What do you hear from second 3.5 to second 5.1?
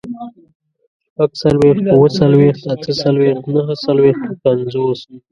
نهه څلوېښت، پينځوس